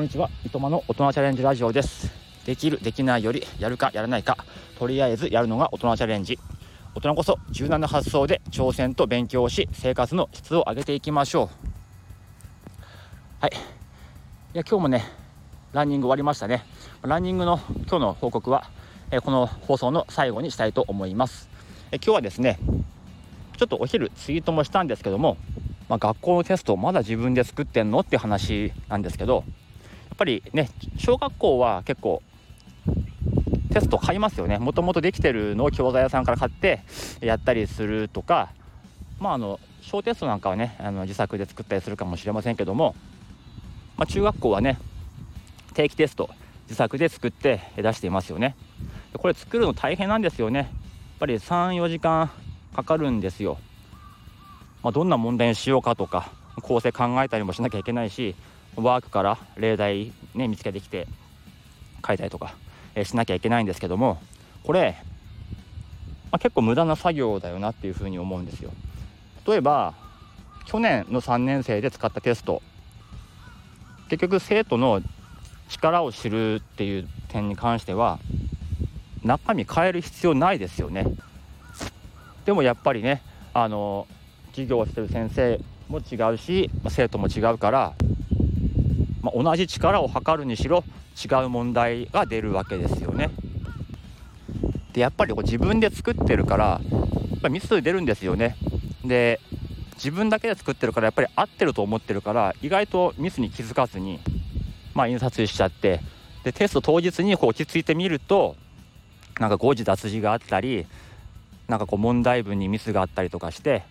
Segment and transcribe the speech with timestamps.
[0.00, 2.10] こんにちは、いとまの大人チャレンジラジオです。
[2.46, 4.38] できる、できないより、やるか、やらないか、
[4.78, 6.38] とりあえずやるのが大人チャレンジ。
[6.94, 12.84] 大人こそ柔軟な発想で挑戦と勉強をし、生活の質を上げていきましょう。
[13.42, 13.50] はい。
[13.52, 15.04] いや、今日もね、
[15.74, 16.64] ランニング終わりましたね。
[17.02, 18.70] ランニングの今日の報告は、
[19.10, 21.50] えこの放送の最後にしたいと思います。
[21.92, 22.58] え今日はですね、
[23.58, 25.36] ちょっとお昼ツイートもしたんですけども、
[25.90, 29.44] まあ、学校のテストをまだ自分で作ってんのって話なんですけど
[30.20, 32.22] ぱりね小学校は結構
[33.72, 34.58] テスト買いますよね。
[34.58, 36.82] もともとできてるのを教材屋さんから買って
[37.20, 38.52] やったりするとか
[39.18, 42.94] まああの小テストなんかはねあの自作で作ったりするかもしれませんけども、
[43.96, 44.78] まあ、中学校はね
[45.72, 46.28] 定期テスト
[46.64, 48.56] 自作で作って出していますよね。
[49.16, 50.58] これ作るの大変なんですよね。
[50.58, 50.68] やっ
[51.20, 52.30] ぱり34時間
[52.76, 53.58] かかるんですよ、
[54.82, 58.34] まあ、どんな問題にしようかとか構成考えたりもしなきゃいけないし
[58.76, 61.06] ワークから例題ね見つけてきて
[62.06, 62.54] 書いたりとか、
[62.94, 64.20] え、しなきゃいけないんですけども
[64.64, 64.96] これ、
[66.30, 68.70] まあ、結構無駄な作業だよなっていうふうに思うんですよ。
[69.46, 69.94] 例えば
[70.66, 72.62] 去年の3年生で使ったテスト
[74.08, 75.02] 結局生徒の
[75.68, 78.18] 力を知るっていう点に関しては
[79.22, 81.06] 中身変える必要ないですよね。
[82.44, 84.06] でもやっぱりねあの
[84.50, 85.60] 授業をしてる先生
[85.90, 87.94] も違うしま生徒も違うから
[89.22, 90.84] まあ、同じ力を測るにしろ
[91.22, 93.30] 違う問題が出るわけですよね。
[94.92, 98.56] でやっぱりこう自分で作ってるからやっぱミス出るんですよね。
[99.04, 99.40] で
[99.94, 104.18] 自分だけで作ってるからやっぱり合ってると思ってるから意外とミスに気づかずに、
[104.94, 106.00] まあ、印刷しちゃって
[106.42, 108.56] でテスト当日にこう落ち着いてみると
[109.38, 110.86] なんか誤字脱字があったり
[111.68, 113.82] なんかこう問題文にミスがあったりとかして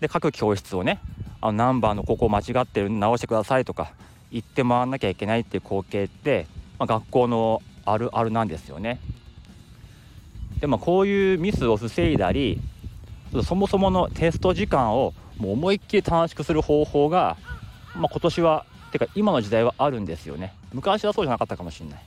[0.00, 1.00] で各教室をね
[1.42, 3.92] あのナンバーのここ間違ってる直してくださいとか
[4.30, 6.46] 行って回んなきゃいけないっていう光景って、
[6.78, 9.00] まあ、学校のあるあるなんですよね。
[10.60, 12.60] でもこういうミスを防いだり
[13.44, 17.36] そもそものテスト時間をもう思いっきり短縮する方法が、
[17.96, 20.54] まあ、今年はてか今の時代はあるんですよね。
[20.72, 22.02] 昔はそうじゃなかったかもしれない。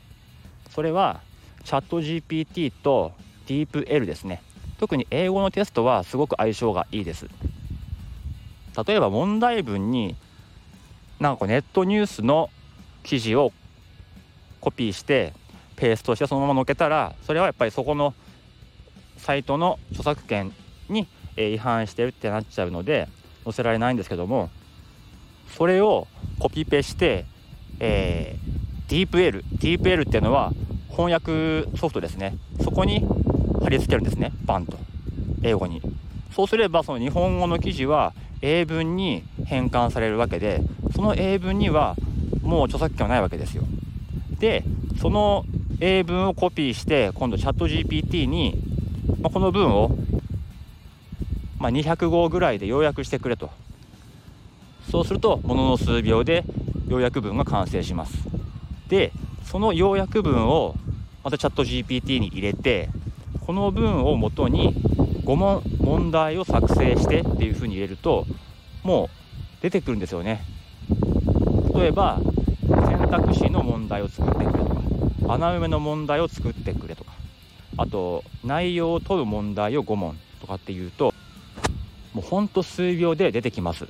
[0.69, 1.19] それは
[1.65, 3.11] チャット GPT と
[3.47, 4.41] DeepL ですね。
[4.77, 7.27] 特に英語のテストはすごく相性がいいです。
[8.83, 10.15] 例えば問題文に
[11.19, 12.49] なんかネットニュースの
[13.03, 13.51] 記事を
[14.59, 15.33] コピーして
[15.75, 18.13] ペーストしてそのまま載っけたらそれはやっぱりそこの
[19.17, 20.53] サイトの著作権
[20.89, 23.07] に違反してるってなっちゃうので
[23.43, 24.49] 載せられないんですけども
[25.57, 26.07] それを
[26.39, 27.25] コピペして、
[27.79, 30.51] えー、DeepL DeepL っていうのは
[30.89, 32.37] 翻訳ソフトですね。
[32.63, 33.05] そこに
[33.61, 34.77] 貼り付けるんですねバンと。
[35.43, 35.81] 英語に。
[36.33, 38.13] そうすればその日本語の記事は
[38.45, 40.61] 英文に変換されるわけで
[40.95, 41.95] その英文には
[42.43, 43.63] もう著作権はないわけですよ。
[44.39, 44.63] で
[45.01, 45.45] その
[45.79, 48.55] 英文をコピーして今度チャット GPT に、
[49.19, 49.89] まあ、この文を、
[51.57, 53.49] まあ、200語ぐらいで要約してくれと。
[54.91, 56.45] そうするとものの数秒で
[56.87, 58.13] 要約文が完成します。
[58.87, 59.11] で
[59.43, 60.75] その要約文を
[61.23, 62.89] またチャット GPT に入れて
[63.45, 64.75] この文をもとに
[65.25, 68.25] 5問問題を作成してっていうふうに入れると
[68.83, 69.09] も
[69.59, 70.45] う出てくるんですよね。
[71.73, 72.19] 例えば
[72.67, 74.81] 選択肢の問題を作ってくれとか
[75.33, 77.11] 穴埋めの問題を作ってくれとか
[77.77, 81.13] あと内容を問う問題を5問とかっていうと
[82.13, 83.87] もうほんと数秒で出てきます。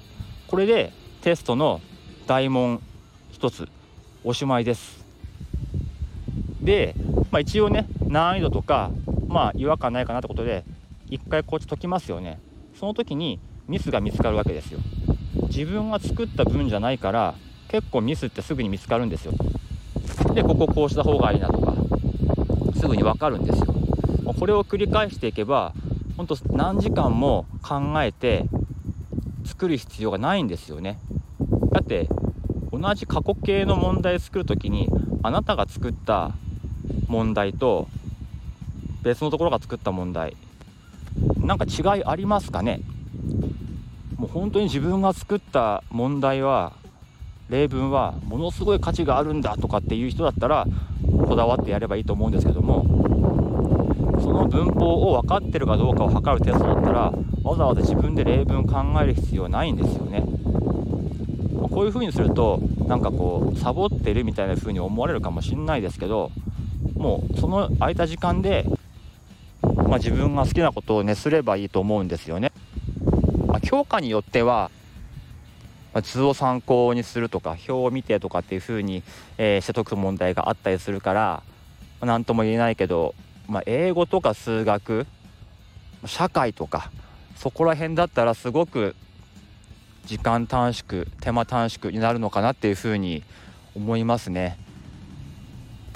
[0.47, 1.81] これでテストの
[2.27, 2.81] 大問
[3.33, 3.67] 1つ
[4.23, 5.05] おしまいです。
[6.61, 6.95] で、
[7.29, 8.89] まあ、一応ね難易度とか
[9.27, 10.63] まあ違和感ないかなってことで
[11.09, 12.39] 一回こっち解きますよね。
[12.79, 14.79] その時にミスが見つかるわけですよ。
[15.47, 17.35] 自分が作った文じゃないから
[17.67, 19.33] 結構ミスってすぐに見つかるんですよ。
[20.33, 21.73] でこここうした方がいいなとか
[22.79, 23.73] すぐに分かるんですよ。
[24.37, 25.73] これを繰り返していけば
[26.17, 28.45] ほんと何時間も考えて
[29.45, 30.99] 作る必要がないんですよね。
[31.71, 32.09] だって
[32.71, 34.89] 同じ過去形の問題作る時に
[35.23, 36.31] あなたが作った
[37.07, 37.87] 問題と
[39.03, 40.35] 別のところが作った問題
[41.45, 42.81] なんか違いありますかね？
[44.17, 46.73] もう本当に自分が作った問題は
[47.49, 50.65] 例文はものすごい価値があるんだとかっていう人だったら
[51.27, 52.83] こだわってやればいいと思うんですけども
[54.21, 57.13] その文法を分かってるかどうかを測るテストだったら
[57.43, 60.23] わざわざ自分で例文考える必要はないんですよね。
[61.69, 66.31] こういう風にするとなんかこうサボってるみたいな風に思われるかもしんないですけど
[66.95, 68.65] もうその空いた時間で、
[69.85, 72.51] まあ、自分が好きなことをねすればいいと思うんですよね。
[73.47, 74.69] まあ、教科によっては
[75.95, 79.01] まあ、図を参考にするとか表を見てとかっていう風に、
[79.37, 81.43] えー、して解く問題があったりするから
[82.01, 83.15] 何、まあ、とも言えないけど、
[83.47, 85.07] まあ、英語とか数学
[86.05, 86.91] 社会とか
[87.37, 88.93] そこら辺だったらすごく
[90.05, 93.23] 時間短縮手間短縮になるのかなっていう風に
[93.73, 94.59] 思いますね。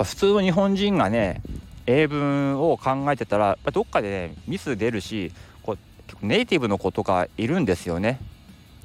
[0.01, 1.41] 普通の日本人がね
[1.91, 5.31] 英文を考えてたらどっかで、ね、ミス出るし
[5.63, 5.75] こ
[6.21, 8.19] うネイティブの子とかいるんですよね。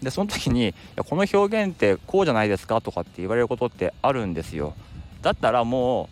[0.02, 4.72] でその時に「この表現ってこうじゃないですか?」とかって言われることってあるんですよ。
[5.20, 6.08] だったらも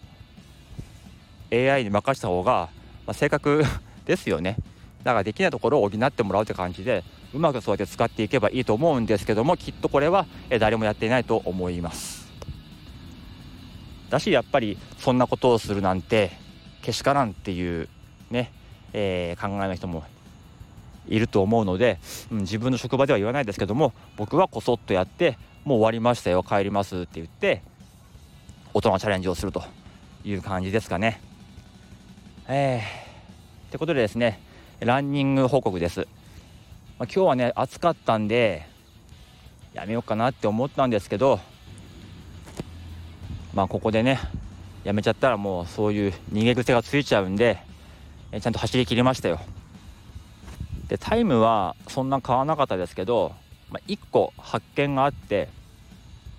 [1.50, 2.68] う AI に任せた方が、
[3.06, 3.64] まあ、正確
[4.04, 4.56] ですよね。
[5.02, 10.26] だからできないところを補ってもらうって感じでうまくそうやって使っていけばいいと思うんですけどもきっとこれは
[10.60, 12.30] 誰もやっていないと思います
[14.10, 16.30] だしやっぱりそんなことをするなんて
[16.82, 17.88] けしからんっていう
[18.30, 18.52] ね、
[18.92, 20.04] えー、考えの人も
[21.08, 21.98] いると思うので、
[22.30, 27.62] うん、自分の職場では言わないですけども僕はこそっとやってもう終わりましたよ帰りますって言って
[28.74, 29.62] 大人のチャレンジをすると
[30.24, 31.20] いう感じですかね。
[32.48, 34.40] えー、ってことでですね
[34.80, 36.06] ランニング報告です、まあ、
[37.04, 38.66] 今日はね暑かったんで
[39.74, 41.38] やめようかなって思ったんですけど
[43.54, 44.18] まあここでね
[44.84, 47.58] やめちゃったらもうそういう逃げ癖がついちゃうんで
[48.32, 49.40] えちゃんと走りきりましたよ。
[50.88, 53.34] でタイムはそんな変わらなかったですけど、
[53.70, 55.48] まあ、1個発見があって、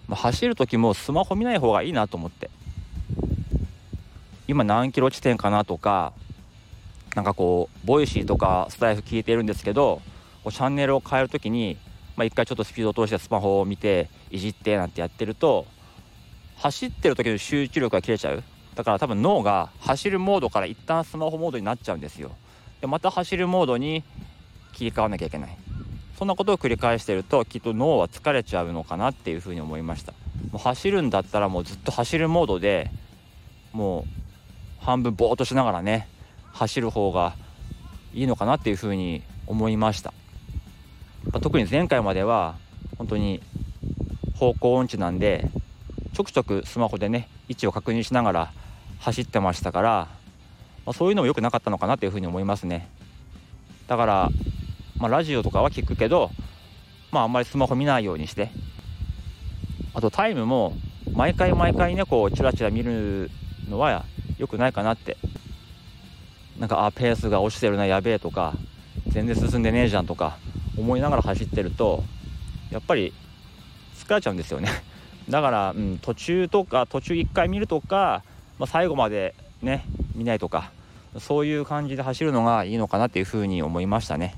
[0.07, 2.49] まあ、走る時もスマホ見ない方がいいなと思って。
[4.47, 6.13] 今何キロ地点かなとか
[7.15, 10.01] なんかこうボイシーとかスタイフ聞いてるんですけど
[10.43, 11.77] こうチャンネルを変える時に、
[12.17, 15.65] まあ、一回ちょっとスピードを通してスマホを見ていじってなんてやってると
[16.57, 18.43] 走ってる時の集中力が切れちゃう。
[18.75, 22.31] だから多分脳が走るモードから一旦スマホモードになっちゃうんですよ。
[22.81, 24.03] でまた走るモードに
[24.73, 25.57] 切り替わなきゃいけない。
[26.17, 30.13] そんなことを繰り返してるときっと脳は疲れちゃうのかなっていうふうに思いました。
[30.51, 32.91] もう走るんだったらもうずっと走るモードで
[33.71, 34.05] も
[34.81, 36.07] う半分ぼーっとしながらね
[36.53, 37.35] 走る方が
[38.13, 40.13] いいのかなっていうふうに思いました。
[41.31, 42.55] ま特に前回までは
[42.97, 43.41] 本当に
[44.35, 45.49] 方向音痴なんで
[46.13, 48.53] ちょくちょくスマホでね位置を確認しながら
[48.99, 50.07] 走ってましたから、
[50.85, 52.87] まあ、そういうのも良くなかったのかなというふうに思いますね。
[53.87, 54.29] だから、
[54.97, 56.29] まあ、ラジオとかは聞くけど
[57.11, 58.49] まああんまりスマホ見ないようにして。
[59.95, 60.73] あとタイムも
[61.13, 63.29] 毎回毎回ねこうチラチラ見る
[63.69, 64.05] のは
[64.37, 65.17] 良くないかなって。
[66.59, 68.53] なんかあペースが落ちてるなやべえとか
[69.07, 70.37] 全然進んでねえじゃんとか
[70.77, 72.03] 思いながら走ってると
[72.71, 73.11] やっぱり
[73.97, 74.69] 疲れちゃうんですよね。
[75.29, 78.23] だから、うん、途中とか途中1回見るとか、
[78.59, 79.85] まあ、最後までね
[80.15, 80.71] 見ないとか
[81.19, 84.35] そういう感じで走るのがいいのかなっていうふうに思いましたね。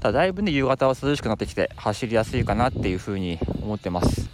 [0.00, 4.30] ただだいぶね夕方は涼しくなってきて走りやすいかなっていうふうに思ってます。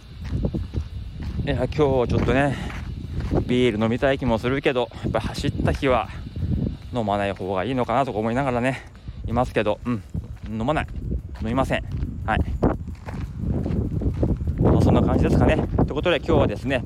[1.45, 2.55] いや今日ちょっとね
[3.45, 6.07] ビール飲みたい気もするけどやっぱ走った日は
[6.93, 8.81] 飲まない方がいいのかなとか思いながらね
[9.27, 10.03] いますけどうん
[10.49, 10.87] 飲まない。
[11.41, 11.83] 飲みません。
[12.25, 12.39] はい、
[15.15, 15.55] 感じですかね。
[15.55, 16.83] ということで今日はですね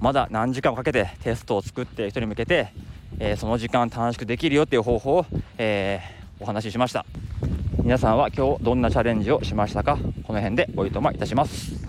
[0.00, 2.72] まだ何時間もかけてテストを作って人に向けて、
[3.20, 5.26] えー、その時間短縮できるよっていう方法を、
[5.58, 7.06] えー、お話ししました。
[7.84, 9.96] 皆さんは今日どんなチャレンジをしましたか？
[10.24, 11.81] この辺でおいとまいたします。